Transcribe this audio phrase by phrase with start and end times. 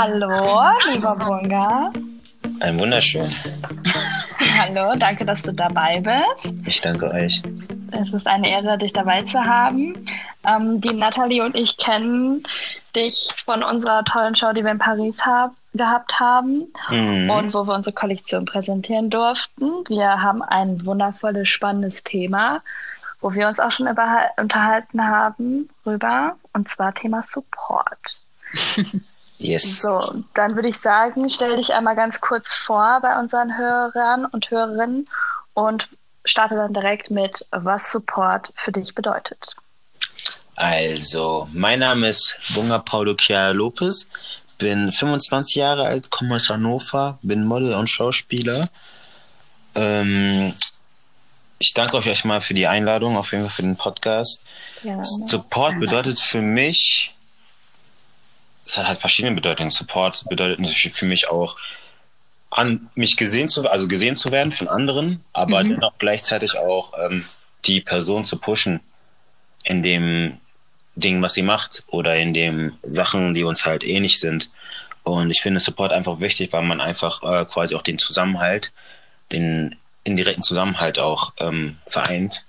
[0.00, 0.30] Hallo,
[0.94, 1.92] lieber Bunga.
[2.60, 3.28] Ein wunderschön.
[4.58, 6.54] Hallo, danke, dass du dabei bist.
[6.64, 7.42] Ich danke euch.
[7.90, 10.06] Es ist eine Ehre, dich dabei zu haben.
[10.46, 12.42] Ähm, die Nathalie und ich kennen
[12.96, 17.28] dich von unserer tollen Show, die wir in Paris hab, gehabt haben Mhm.
[17.28, 19.84] und wo wir unsere Kollektion präsentieren durften.
[19.88, 22.62] Wir haben ein wundervolles, spannendes Thema,
[23.20, 28.18] wo wir uns auch schon über, unterhalten haben rüber, und zwar Thema Support.
[29.40, 29.80] Yes.
[29.80, 34.50] So, dann würde ich sagen, stell dich einmal ganz kurz vor bei unseren Hörern und
[34.50, 35.08] Hörerinnen
[35.54, 35.88] und
[36.26, 39.56] starte dann direkt mit, was Support für dich bedeutet.
[40.56, 44.06] Also, mein Name ist Bunga Paulo Chiara Lopez,
[44.58, 48.68] bin 25 Jahre alt, komme aus Hannover, bin Model und Schauspieler.
[49.74, 50.52] Ähm,
[51.58, 54.42] ich danke euch erstmal für die Einladung, auf jeden Fall für den Podcast.
[54.82, 57.14] Ja, Support bedeutet für mich,
[58.70, 59.70] es hat halt verschiedene Bedeutungen.
[59.70, 61.56] Support bedeutet natürlich für mich auch,
[62.50, 67.24] an mich gesehen zu, also gesehen zu werden von anderen, aber dennoch gleichzeitig auch ähm,
[67.64, 68.80] die Person zu pushen
[69.64, 70.38] in dem
[70.96, 74.50] Ding, was sie macht oder in dem Sachen, die uns halt ähnlich sind.
[75.04, 78.72] Und ich finde Support einfach wichtig, weil man einfach äh, quasi auch den Zusammenhalt,
[79.32, 82.44] den indirekten Zusammenhalt auch ähm, vereint.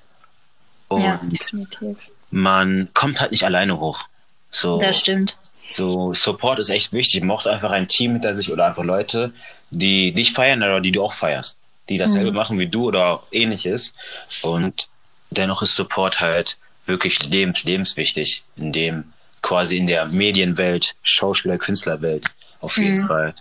[0.88, 1.20] Und Ja.
[1.24, 1.98] definitiv.
[2.32, 4.04] man kommt halt nicht alleine hoch.
[4.50, 5.38] So, Das stimmt.
[5.74, 7.22] So Support ist echt wichtig.
[7.22, 9.32] Man braucht einfach ein Team hinter sich oder einfach Leute,
[9.70, 11.58] die dich feiern oder die du auch feierst,
[11.90, 13.94] die dasselbe machen wie du oder ähnliches.
[14.42, 14.88] Und
[15.30, 22.26] dennoch ist Support halt wirklich lebens lebenswichtig in dem quasi in der Medienwelt, Schauspieler, Künstlerwelt
[22.62, 23.34] auf jeden Fall.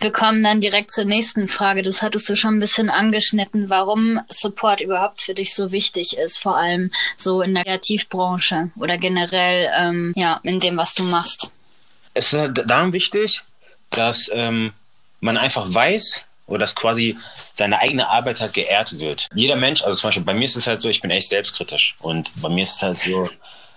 [0.00, 1.82] Wir kommen dann direkt zur nächsten Frage.
[1.82, 6.38] Das hattest du schon ein bisschen angeschnitten, warum Support überhaupt für dich so wichtig ist,
[6.38, 11.50] vor allem so in der Kreativbranche oder generell ähm, ja in dem, was du machst.
[12.14, 13.42] es ist halt darum wichtig,
[13.90, 14.72] dass ähm,
[15.20, 17.18] man einfach weiß oder dass quasi
[17.54, 19.28] seine eigene Arbeit halt geehrt wird.
[19.34, 21.96] Jeder Mensch, also zum Beispiel bei mir ist es halt so, ich bin echt selbstkritisch
[21.98, 23.28] und bei mir ist es halt so,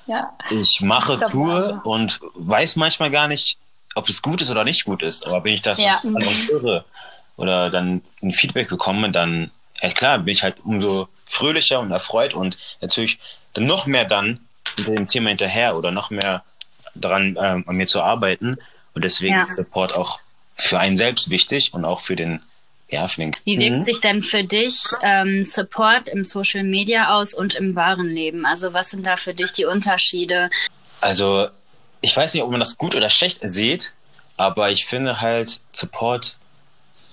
[0.06, 1.82] Ja, ich mache, ja.
[1.84, 3.58] und weiß manchmal gar nicht,
[3.96, 5.26] ob es gut ist oder nicht gut ist.
[5.26, 6.02] Aber wenn ich das Ja.
[6.04, 6.86] höre
[7.38, 12.34] oder dann ein Feedback bekomme, dann, ja klar, bin ich halt umso fröhlicher und erfreut
[12.34, 13.20] und natürlich
[13.54, 14.40] dann noch mehr dann
[14.78, 16.44] mit dem Thema hinterher oder noch mehr
[16.96, 18.58] daran, ähm, an mir zu arbeiten.
[18.94, 19.44] Und deswegen Ja.
[19.44, 20.20] ist Support auch
[20.56, 22.42] für einen selbst wichtig und auch für den,
[22.90, 23.82] ja, den Wie wirkt Mhm.
[23.84, 28.46] sich denn für dich ähm, Support im Social Media aus und im wahren Leben?
[28.46, 30.50] Also was sind da für dich die Unterschiede?
[31.00, 31.48] Also,
[32.02, 33.94] ich weiß nicht, ob man das gut oder schlecht sieht,
[34.38, 36.38] aber ich finde halt Support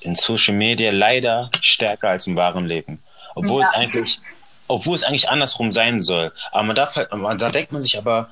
[0.01, 3.03] in Social Media leider stärker als im wahren Leben.
[3.35, 3.69] Obwohl Ja.
[3.69, 4.21] es eigentlich,
[4.67, 6.33] obwohl es eigentlich andersrum sein soll.
[6.53, 8.31] Aber man darf halt, man, da denkt man sich aber,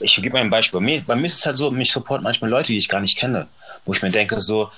[0.00, 0.80] ich gebe mal ein Beispiel.
[0.80, 3.00] Bei mir, bei mir ist es halt so, mich supporten manchmal Leute, die ich gar
[3.00, 3.46] nicht kenne.
[3.84, 4.70] Wo ich mir denke, so,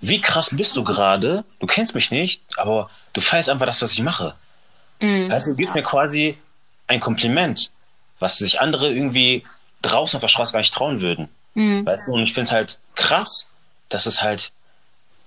[0.00, 1.44] wie krass bist du gerade?
[1.60, 4.34] Du kennst mich nicht, aber du feierst einfach das, was ich mache.
[5.02, 5.30] Mhm.
[5.30, 6.38] Also du gibst mir quasi
[6.86, 7.70] ein Kompliment,
[8.18, 9.44] was sich andere irgendwie
[9.82, 11.28] draußen auf der Straße gar nicht trauen würden.
[11.54, 11.86] Mhm.
[11.86, 13.46] Weißt du, und ich finde es halt krass,
[13.88, 14.52] dass es halt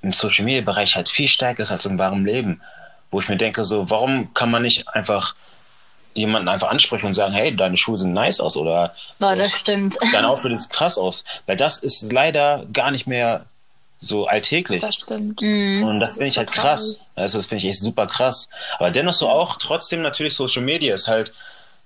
[0.02, 2.62] im Social Media Bereich halt viel stärker ist als im wahren Leben.
[3.12, 5.36] Wo ich mir denke, so, warum kann man nicht einfach
[6.14, 9.98] jemanden einfach ansprechen und sagen, hey, deine Schuhe sehen nice aus oder Boah, das stimmt.
[10.12, 11.24] dein Outfit sieht krass aus.
[11.46, 13.46] Weil das ist leider gar nicht mehr
[14.00, 14.82] so alltäglich.
[14.82, 15.42] das stimmt.
[15.42, 15.84] Mhm.
[15.84, 16.98] Und das finde ich halt krass.
[17.16, 18.50] Also das finde ich echt super krass.
[18.80, 21.32] Aber dennoch so auch trotzdem natürlich Social Media ist halt,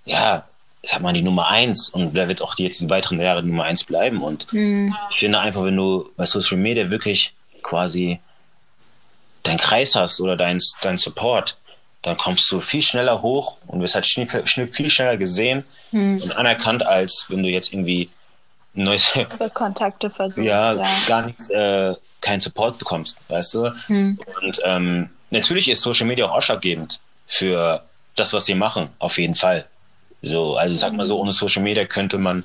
[0.05, 0.45] ja,
[0.85, 3.41] ich sag mal die Nummer eins und wer wird auch die jetzt die weiteren Jahre
[3.41, 4.21] die Nummer eins bleiben.
[4.21, 4.93] Und Mhm.
[5.11, 8.19] ich finde einfach, wenn du bei Social Media wirklich quasi
[9.43, 11.57] deinen Kreis hast oder dein, dein Support,
[12.03, 16.35] dann kommst du viel schneller hoch und wirst halt schnell, schnell, viel schneller gesehen und
[16.37, 18.09] anerkannt, als wenn du jetzt irgendwie
[18.73, 20.45] neues Über Kontakte versucht.
[20.45, 20.75] ja,
[21.07, 23.73] gar nichts, äh, keinen Support bekommst, weißt du?
[23.87, 27.81] Und ähm, natürlich ist Social Media auch ausschlaggebend für
[28.15, 29.65] das, was sie machen, auf jeden Fall.
[30.21, 32.43] So, also sag mal so, ohne Social Media könnte man,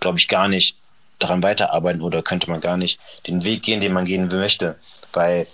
[0.00, 0.76] glaube ich, gar nicht
[1.18, 4.76] daran weiterarbeiten oder könnte man gar nicht den Weg gehen, den man gehen möchte,
[5.12, 5.46] weil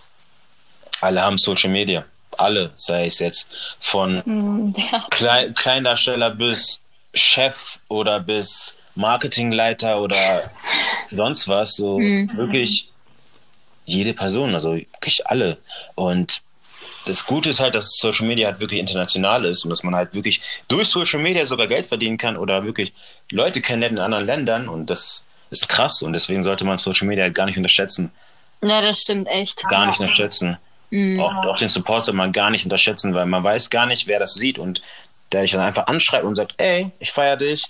[1.00, 2.04] alle haben Social Media.
[2.38, 3.48] Alle, sei es jetzt
[3.78, 5.06] von Mhm, ja.
[5.10, 6.80] Klei Kleindarsteller bis
[7.12, 10.50] Chef oder bis Marketingleiter oder
[11.10, 11.74] sonst was.
[11.76, 12.90] So wirklich
[13.84, 15.58] jede Person, also wirklich alle.
[15.94, 16.42] Und
[17.06, 20.14] das Gute ist halt, dass Social Media halt wirklich international ist und dass man halt
[20.14, 22.92] wirklich durch Social Media sogar Geld verdienen kann oder wirklich
[23.30, 27.24] Leute kennenlernen in anderen Ländern und das ist krass und deswegen sollte man Social Media
[27.24, 28.10] halt gar nicht unterschätzen.
[28.62, 29.62] Ja, das stimmt echt.
[29.68, 30.58] Gar nicht unterschätzen.
[30.92, 34.18] Auch, auch den Support soll man gar nicht unterschätzen, weil man weiß gar nicht, wer
[34.18, 34.82] das sieht und
[35.30, 37.64] der dich dann einfach anschreibt und sagt, ey, ich feiere dich,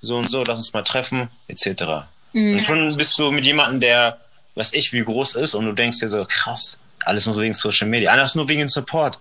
[0.00, 2.06] so und so, lass uns mal treffen, etc.
[2.32, 2.54] Mhm.
[2.54, 4.18] Und schon bist du mit jemandem, der,
[4.54, 7.88] was ich, wie groß ist, und du denkst dir so, krass, alles nur wegen Social
[7.88, 8.10] Media.
[8.10, 9.18] Alles nur wegen Support.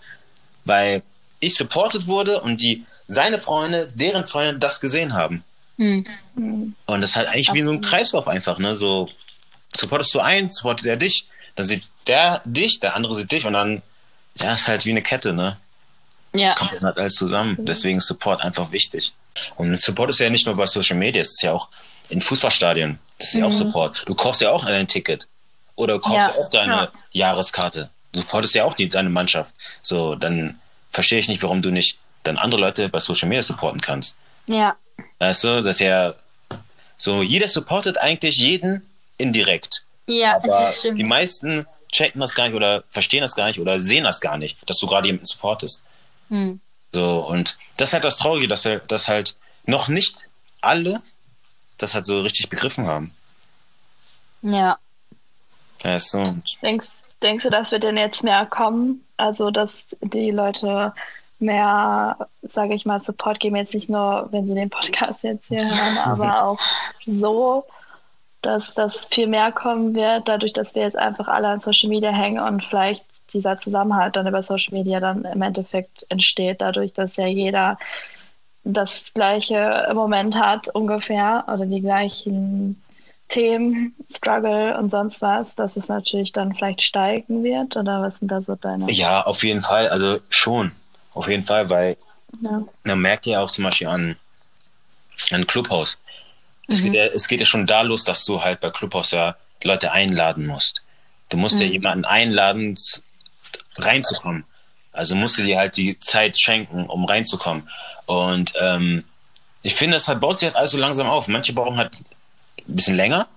[0.65, 1.01] Weil
[1.39, 5.43] ich supported wurde und die, seine Freunde, deren Freunde das gesehen haben.
[5.77, 6.05] Mhm.
[6.85, 8.75] Und das ist halt eigentlich wie so ein Kreislauf einfach, ne?
[8.75, 9.09] So,
[9.75, 13.53] supportest du einen, supportet er dich, dann sieht der dich, der andere sieht dich und
[13.53, 13.81] dann,
[14.35, 15.57] ja, ist halt wie eine Kette, ne?
[16.33, 16.53] Ja.
[16.55, 17.57] Kommt dann halt alles zusammen.
[17.59, 19.13] Deswegen ist Support einfach wichtig.
[19.55, 21.69] Und Support ist ja nicht nur bei Social Media, es ist ja auch
[22.09, 22.99] in Fußballstadien.
[23.17, 23.39] Das ist mhm.
[23.39, 23.57] ja auch mhm.
[23.57, 24.03] Support.
[24.05, 25.27] Du kaufst ja auch ein Ticket.
[25.79, 26.91] Oder du kaufst ja, ja auch deine ja.
[27.11, 27.89] Jahreskarte.
[28.11, 29.55] Du supportest ja auch die, deine Mannschaft.
[29.81, 30.59] So, dann
[30.91, 34.17] verstehe ich nicht, warum du nicht dann andere Leute bei Social Media supporten kannst.
[34.45, 34.75] Ja.
[35.19, 36.15] Weißt du, das ist ja
[36.97, 38.85] so, jeder supportet eigentlich jeden
[39.17, 39.85] indirekt.
[40.05, 40.99] Ja, Aber das stimmt.
[40.99, 44.37] Die meisten checken das gar nicht oder verstehen das gar nicht oder sehen das gar
[44.37, 45.81] nicht, dass du gerade jemanden supportest.
[46.27, 46.59] Hm.
[46.91, 50.27] So, und das ist halt das Traurige, dass, dass halt noch nicht
[50.59, 50.99] alle
[51.77, 53.15] das halt so richtig begriffen haben.
[54.41, 54.77] Ja.
[55.83, 56.35] Ja, so.
[56.61, 56.87] Denkst,
[57.21, 59.03] denkst du, das wird denn jetzt mehr kommen?
[59.17, 60.93] Also, dass die Leute
[61.39, 65.63] mehr, sage ich mal, Support geben, jetzt nicht nur, wenn sie den Podcast jetzt hier
[65.63, 66.59] hören, aber auch
[67.05, 67.65] so,
[68.41, 72.11] dass das viel mehr kommen wird, dadurch, dass wir jetzt einfach alle an Social Media
[72.11, 73.03] hängen und vielleicht
[73.33, 77.77] dieser Zusammenhalt dann über Social Media dann im Endeffekt entsteht, dadurch, dass ja jeder
[78.63, 82.81] das gleiche im Moment hat ungefähr oder die gleichen
[83.29, 88.29] Themen, Struggle und sonst was, dass es natürlich dann vielleicht steigen wird oder was sind
[88.29, 88.91] da so deine?
[88.91, 90.71] Ja, auf jeden Fall, also schon,
[91.13, 91.95] auf jeden Fall, weil
[92.41, 92.63] ja.
[92.83, 94.15] man merkt ja auch zum Beispiel an,
[95.31, 95.99] an Clubhouse.
[96.67, 96.73] Mhm.
[96.73, 99.35] Es, geht ja, es geht ja schon da los, dass du halt bei Clubhouse ja
[99.63, 100.81] Leute einladen musst.
[101.29, 101.61] Du musst mhm.
[101.61, 102.77] ja jemanden einladen,
[103.77, 104.43] reinzukommen.
[104.91, 107.69] Also musst du dir halt die Zeit schenken, um reinzukommen.
[108.07, 109.03] Und ähm,
[109.61, 111.27] ich finde, es halt, baut sich halt alles so langsam auf.
[111.27, 111.91] Manche brauchen halt
[112.69, 113.27] ein bisschen länger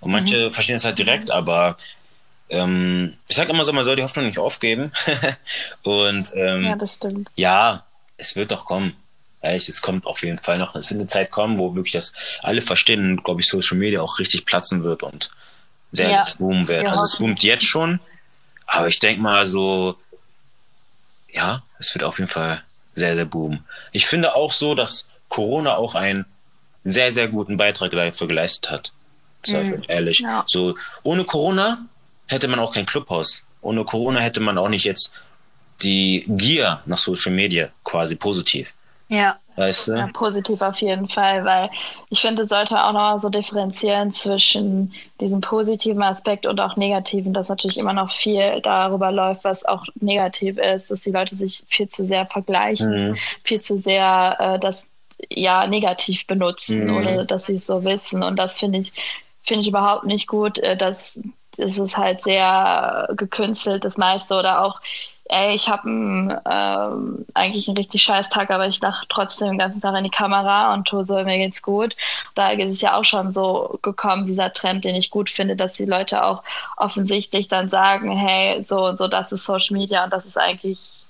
[0.00, 0.50] und manche mhm.
[0.50, 1.76] verstehen es halt direkt, aber
[2.48, 4.92] ähm, ich sag immer so, man soll die Hoffnung nicht aufgeben.
[5.82, 7.30] und ähm, ja, das stimmt.
[7.34, 7.84] Ja,
[8.16, 8.96] es wird doch kommen.
[9.42, 10.74] Ehrlich, es kommt auf jeden Fall noch.
[10.74, 12.12] Es wird eine Zeit kommen, wo wirklich das
[12.42, 15.30] alle verstehen und, glaube ich, Social Media auch richtig platzen wird und
[15.92, 16.26] sehr ja.
[16.38, 16.84] boomen wird.
[16.84, 18.00] Ja, also es boomt jetzt schon,
[18.66, 19.96] aber ich denke mal so,
[21.30, 22.62] ja, es wird auf jeden Fall
[22.94, 23.64] sehr, sehr boomen.
[23.92, 26.24] Ich finde auch so, dass Corona auch einen
[26.86, 28.92] sehr, sehr guten Beitrag dafür geleistet hat.
[29.42, 29.84] Sag ich mhm.
[29.88, 30.20] ehrlich.
[30.20, 30.44] Ja.
[30.46, 31.78] So, ohne Corona
[32.26, 33.42] hätte man auch kein Clubhaus.
[33.60, 35.12] Ohne Corona hätte man auch nicht jetzt
[35.82, 38.72] die Gier nach Social Media quasi positiv.
[39.08, 39.36] Ja.
[39.56, 39.92] Weißt du?
[39.92, 41.70] Ja, positiv auf jeden Fall, weil
[42.10, 47.32] ich finde, es sollte auch noch so differenzieren zwischen diesem positiven Aspekt und auch negativen,
[47.32, 51.64] dass natürlich immer noch viel darüber läuft, was auch negativ ist, dass die Leute sich
[51.68, 53.16] viel zu sehr vergleichen, mhm.
[53.44, 54.84] viel zu sehr äh, das
[55.30, 56.96] ja negativ benutzen, mhm.
[56.96, 58.22] ohne dass sie es so wissen.
[58.22, 58.92] Und das finde ich,
[59.42, 61.20] finde ich überhaupt nicht gut, äh, dass
[61.58, 64.80] es ist halt sehr gekünstelt, das meiste oder auch
[65.28, 69.80] ey, ich habe ähm, eigentlich einen richtig scheiß Tag, aber ich dachte trotzdem den ganzen
[69.80, 71.96] Tag in die Kamera und tue so, mir geht's gut.
[72.34, 75.72] Da ist es ja auch schon so gekommen, dieser Trend, den ich gut finde, dass
[75.72, 76.42] die Leute auch
[76.76, 81.05] offensichtlich dann sagen, hey, so, so, das ist Social Media und das ist eigentlich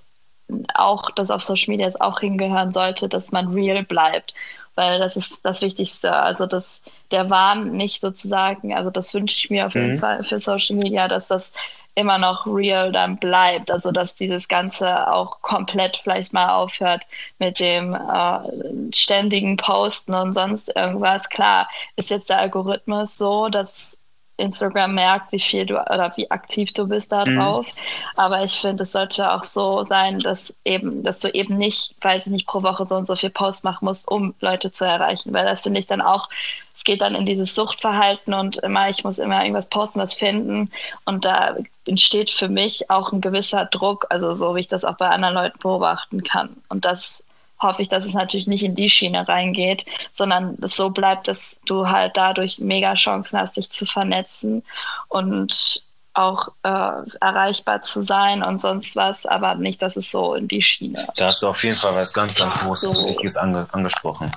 [0.75, 4.35] auch, dass auf Social Media es auch hingehören sollte, dass man real bleibt.
[4.75, 6.13] Weil das ist das Wichtigste.
[6.15, 10.01] Also, dass der Wahn nicht sozusagen, also das wünsche ich mir auf jeden mhm.
[10.01, 11.53] Fall für Social Media, dass das
[11.97, 13.71] immer noch real dann bleibt.
[13.71, 17.03] Also dass dieses Ganze auch komplett vielleicht mal aufhört
[17.39, 21.29] mit dem äh, ständigen Posten und sonst irgendwas.
[21.31, 23.99] Klar, ist jetzt der Algorithmus so, dass
[24.37, 27.37] Instagram merkt, wie viel du oder wie aktiv du bist da mhm.
[27.37, 27.67] drauf.
[27.67, 27.73] Mhm.
[28.17, 32.27] Aber ich finde, es sollte auch so sein, dass eben, dass du eben nicht, weiß
[32.27, 35.33] ich nicht, pro Woche so und so viel Post machen musst, um Leute zu erreichen.
[35.33, 36.29] Weil das finde ich dann auch,
[36.75, 40.71] es geht dann in dieses Suchtverhalten und immer, ich muss immer irgendwas posten, was finden.
[41.07, 44.97] Und da entsteht für mich auch ein gewisser Druck, also so wie ich das auch
[44.97, 46.51] bei anderen Leuten beobachten kann.
[46.69, 47.25] Und das
[47.61, 51.61] hoffe ich, dass es natürlich nicht in die Schiene reingeht, sondern es so bleibt, dass
[51.67, 54.63] du halt dadurch mega Chancen hast, dich zu vernetzen
[55.09, 55.83] und
[56.17, 60.63] auch äh, erreichbar zu sein und sonst was, aber nicht, dass es so in die
[60.63, 61.07] Schiene.
[61.17, 63.41] Da hast du auf jeden Fall was ganz, ganz Großes so.
[63.41, 64.33] Ange angesprochen.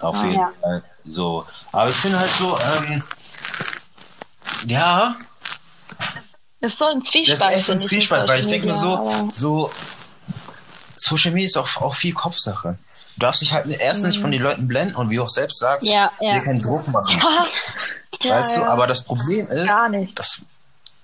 [0.00, 0.52] Auf ah, jeden ja.
[0.60, 0.82] Fall.
[1.06, 1.44] So.
[1.70, 3.02] Aber ich finde halt so, ähm,
[4.66, 5.14] ja.
[6.60, 7.40] Das ist so ein Zwiespalt.
[7.40, 9.70] Das ist echt ein Zwiespalt, weil ich denke mir so, so
[11.04, 12.78] Social Media ist auch, auch viel Kopfsache.
[13.14, 14.08] Du darfst dich halt erst mhm.
[14.08, 16.32] nicht von den Leuten blenden und wie du auch selbst sagst, ja, ja.
[16.32, 17.20] dir keinen Druck machen.
[18.22, 18.30] Ja.
[18.36, 19.70] weißt du, aber das Problem ist,
[20.14, 20.42] dass,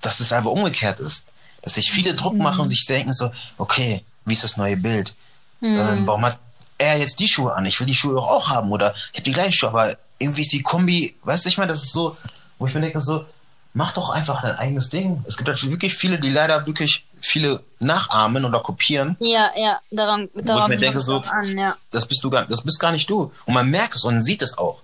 [0.01, 1.25] dass es einfach umgekehrt ist.
[1.63, 2.43] Dass sich viele Druck mhm.
[2.43, 5.15] machen und sich denken so, okay, wie ist das neue Bild?
[5.61, 5.77] Mhm.
[5.77, 6.41] Ähm, warum hat
[6.79, 9.23] er jetzt die Schuhe an, ich will die Schuhe doch auch haben oder ich habe
[9.25, 12.17] die gleichen Schuhe, aber irgendwie ist die Kombi, weißt du, ich meine, das ist so,
[12.59, 13.27] wo ich mir denke so,
[13.75, 15.23] mach doch einfach dein eigenes Ding.
[15.29, 19.17] Es gibt halt wirklich viele, die leider wirklich viele nachahmen oder kopieren.
[19.21, 21.77] Ja, ja, daran, daran wo ich mir denke so, an, ja.
[21.91, 23.33] das bist du gar, das bist gar nicht du.
[23.47, 24.83] Und man merkt es und sieht es auch,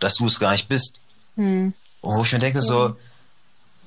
[0.00, 1.00] dass du es gar nicht bist.
[1.36, 1.74] Hm.
[2.02, 2.96] Wo ich mir denke so,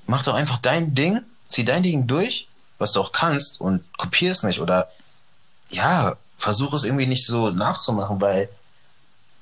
[0.08, 4.32] mach doch einfach dein Ding, zieh dein Ding durch, was du auch kannst und kopier
[4.32, 4.90] es nicht oder
[5.70, 8.50] ja, versuch es irgendwie nicht so nachzumachen, weil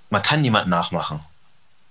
[0.09, 1.21] man kann niemand nachmachen.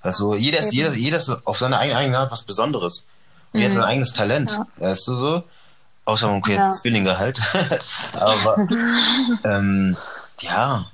[0.00, 3.06] Also jeder ist, jeder, jeder ist auf seine eigene, eigene Art was Besonderes.
[3.52, 4.66] Und jeder hat sein eigenes Talent, Ja.
[4.76, 5.42] weißt du so?
[6.06, 6.54] Außer man Ja.
[6.54, 6.72] ja.
[6.72, 7.40] Zwillinge halt.
[8.14, 8.66] Aber
[9.44, 9.96] ähm,
[10.40, 10.86] ja,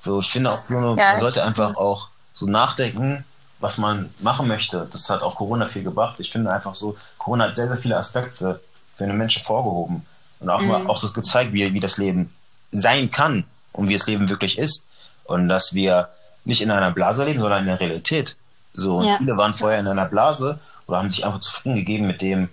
[0.00, 3.24] so ich finde auch, Ja, man ich- sollte einfach auch so nachdenken,
[3.60, 4.88] was man machen möchte.
[4.92, 6.16] Das hat auch Corona viel gebracht.
[6.18, 8.60] Ich finde einfach so, Corona hat sehr, sehr viele Aspekte
[8.96, 10.06] für den Menschen vorgehoben.
[10.40, 12.32] Und auch, mal, auch das gezeigt, wie, wie das Leben
[12.70, 14.84] sein kann und wie das Leben wirklich ist.
[15.24, 16.08] Und dass wir
[16.44, 18.36] nicht in einer Blase leben, sondern in der Realität.
[18.72, 19.16] So, und Ja.
[19.18, 22.48] viele waren vorher in einer Blase oder haben sich einfach zufrieden gegeben mit dem,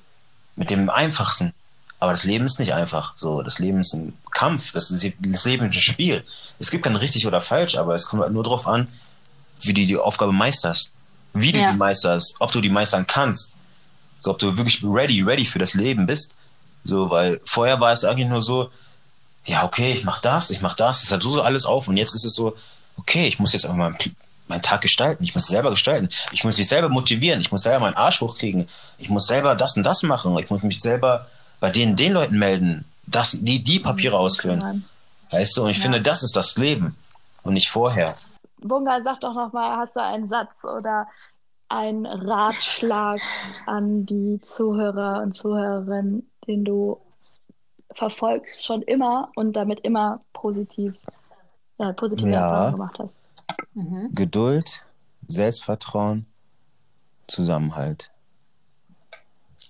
[0.56, 1.54] mit dem Einfachsten.
[2.00, 3.14] Aber das Leben ist nicht einfach.
[3.16, 4.72] So, das Leben ist ein Kampf.
[4.74, 6.24] Das, ist, das Leben ist ein Spiel.
[6.60, 8.88] Es gibt kein richtig oder falsch, aber es kommt halt nur darauf an,
[9.62, 10.92] wie du die Aufgabe meisterst.
[11.34, 11.72] Wie du Ja.
[11.72, 13.52] die meisterst, ob du die meistern kannst.
[14.22, 16.32] So, ob du wirklich ready, ready für das Leben bist.
[16.84, 18.70] So, weil vorher war es eigentlich nur so,
[19.46, 21.98] ja, okay, ich mach das, ich mach das, es hat so, so alles auf und
[21.98, 22.56] jetzt ist es so,
[22.98, 23.98] okay, ich muss jetzt einfach meinen,
[24.48, 27.80] meinen Tag gestalten, ich muss selber gestalten, ich muss mich selber motivieren, ich muss selber
[27.80, 31.28] meinen Arsch hochkriegen, ich muss selber das und das machen, ich muss mich selber
[31.60, 34.86] bei den, den Leuten melden, das, die, die Papiere ausfüllen,
[35.32, 36.96] weißt du, und ich finde, das ist das Leben
[37.44, 38.16] und nicht vorher.
[38.60, 41.08] Bunga, sag doch nochmal, hast du einen Satz oder
[41.70, 43.20] einen Ratschlag
[43.66, 47.00] an die Zuhörer und Zuhörerinnen, den du
[47.96, 50.94] verfolgst schon immer und damit immer positiv,
[51.80, 52.42] ja, positive Ja.
[52.42, 53.25] Erfahrungen gemacht hast?
[53.76, 54.10] Mhm.
[54.14, 54.84] Geduld,
[55.28, 56.26] Selbstvertrauen,
[57.28, 58.12] Zusammenhalt.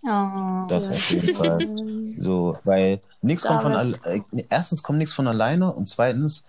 [0.03, 0.65] Oh.
[0.67, 2.15] Das auf jeden Fall.
[2.17, 6.45] So, weil nichts kommt von äh, erstens kommt nichts von alleine und zweitens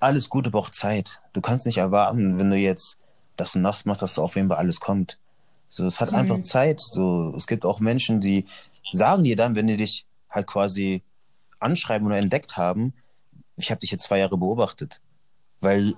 [0.00, 1.20] alles Gute braucht Zeit.
[1.32, 2.98] Du kannst nicht erwarten, wenn du jetzt
[3.36, 5.18] das und das machst, dass da auf jeden Fall alles kommt.
[5.68, 6.80] So, es hat einfach Zeit.
[6.80, 8.46] So, es gibt auch Menschen, die
[8.92, 11.02] sagen dir dann, wenn die dich halt quasi
[11.58, 12.94] anschreiben oder entdeckt haben,
[13.56, 15.00] ich habe dich jetzt zwei Jahre beobachtet.
[15.60, 15.94] Weil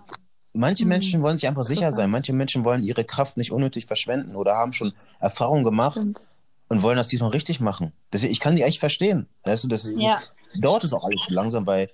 [0.52, 0.88] manche Mhm.
[0.88, 2.10] Menschen wollen sich einfach sicher sein.
[2.10, 6.20] Manche Menschen wollen ihre Kraft nicht unnötig verschwenden oder haben schon Erfahrungen gemacht Stimmt.
[6.68, 7.92] und wollen das diesmal richtig machen.
[8.12, 9.28] Deswegen, ich kann die echt verstehen.
[9.44, 10.20] Weißt du, deswegen Ja.
[10.54, 11.90] dauert es auch alles so langsam, weil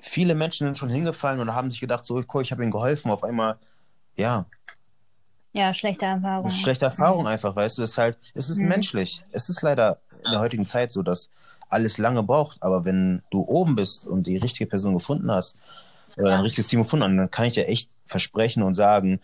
[0.00, 3.10] viele Menschen sind schon hingefallen und haben sich gedacht, so, cool, ich habe ihnen geholfen.
[3.10, 3.58] Auf einmal,
[4.16, 4.46] ja,
[5.52, 6.44] Ja, schlechte Erfahrung.
[6.44, 7.82] das schlechte Erfahrung einfach, weißt du.
[7.82, 8.68] Es ist halt, es ist Mhm.
[8.68, 9.24] menschlich.
[9.32, 11.30] Es ist leider in der heutigen Zeit so, dass
[11.68, 12.62] alles lange braucht.
[12.62, 15.56] Aber wenn du oben bist und die richtige Person gefunden hast
[16.18, 19.20] oder ein richtiges Team gefunden hast, dann kann ich dir echt versprechen und sagen,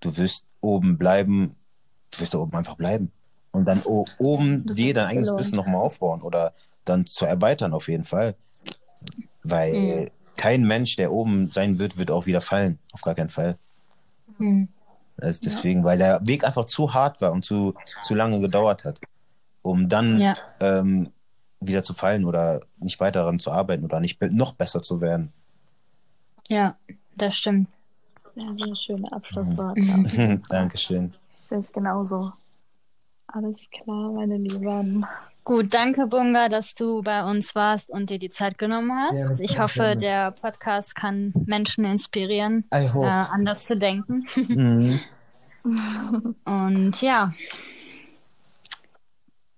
[0.00, 1.54] du wirst oben bleiben,
[2.10, 3.12] du wirst da oben einfach bleiben.
[3.52, 5.40] Und dann oben Das dir dein eigenes belohnt.
[5.40, 8.34] Wissen nochmal aufbauen oder dann zu erweitern auf jeden Fall.
[9.42, 10.08] Weil Mhm.
[10.36, 12.78] kein Mensch, der oben sein wird, wird auch wieder fallen.
[12.92, 13.58] Auf gar keinen Fall.
[14.38, 14.68] Hm.
[15.16, 18.84] Das ist deswegen, weil der Weg einfach zu hart war und zu, zu lange gedauert
[18.84, 19.00] hat,
[19.60, 20.34] um dann Ja.
[20.60, 21.12] ähm,
[21.60, 25.32] wieder zu fallen oder nicht weiter daran zu arbeiten oder nicht noch besser zu werden.
[26.48, 26.76] Ja,
[27.16, 27.68] das stimmt.
[28.34, 29.80] Ja, sehr schöne Abschlussworte.
[29.80, 30.42] Mhm.
[30.48, 31.12] Dankeschön.
[31.42, 32.32] Sehe ich genauso.
[33.26, 35.06] Alles klar, meine Lieben.
[35.44, 39.18] Gut, danke Bunga, dass du bei uns warst und dir die Zeit genommen hast.
[39.40, 43.08] Ja, ich hoffe, der Podcast kann Menschen inspirieren, I äh, hope.
[43.08, 44.24] anders zu denken.
[44.36, 45.00] Mhm.
[46.44, 47.32] Und ja,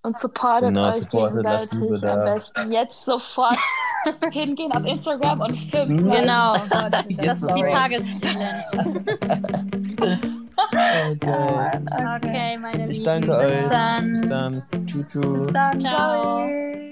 [0.02, 3.56] Und supportet Genau, euch supportet, gegenseitig am besten jetzt sofort
[4.32, 6.54] hingehen auf Instagram und fünf genau.
[6.54, 7.16] Likes.
[7.16, 8.64] Das ist die Tageschallenge.
[10.56, 11.78] Okay.
[12.16, 13.04] Okay, meine Ich Lieben.
[13.04, 13.68] danke bis euch.
[13.70, 14.10] Dann.
[14.10, 14.62] Bis dann.
[14.86, 15.18] Tschüss.
[15.52, 16.48] Dann, Ciao.
[16.48, 16.83] ciao.